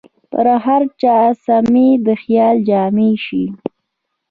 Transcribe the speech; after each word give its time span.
پر 0.31 0.45
هر 0.65 0.81
چا 1.01 1.17
سمې 1.45 1.89
د 2.05 2.07
خیال 2.21 2.55
جامې 2.69 3.11
شي 3.25 3.43